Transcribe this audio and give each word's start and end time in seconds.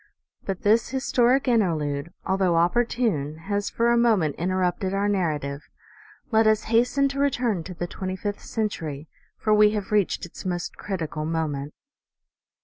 But 0.43 0.63
this 0.63 0.89
historic 0.89 1.47
interlude, 1.47 2.11
although 2.25 2.55
opportune, 2.55 3.37
has 3.45 3.69
for 3.69 3.91
a 3.91 3.97
moment 3.99 4.33
interrupted 4.39 4.95
our 4.95 5.07
narrative. 5.07 5.61
Let 6.31 6.47
us 6.47 6.63
hasten 6.73 7.07
to 7.09 7.19
return 7.19 7.63
to 7.65 7.75
the 7.75 7.85
twenty 7.85 8.15
fifth 8.15 8.41
century, 8.41 9.07
for 9.37 9.53
we 9.53 9.69
have 9.73 9.91
reached 9.91 10.25
its 10.25 10.43
most 10.43 10.75
critical 10.75 11.23
moment. 11.23 11.75